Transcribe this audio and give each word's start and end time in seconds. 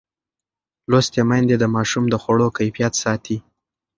لوستې 0.89 1.21
میندې 1.29 1.55
د 1.59 1.65
ماشوم 1.75 2.05
د 2.09 2.15
خوړو 2.21 2.47
کیفیت 2.57 2.93
ساتي. 3.03 3.37